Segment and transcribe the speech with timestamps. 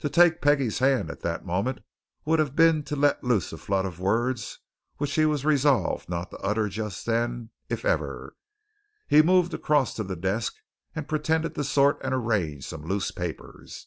[0.00, 1.82] To take Peggie's hand at that moment
[2.26, 4.58] would have been to let loose a flood of words
[4.98, 8.36] which he was resolved not to utter just then, if ever.
[9.08, 10.56] He moved across to the desk
[10.94, 13.86] and pretended to sort and arrange some loose papers.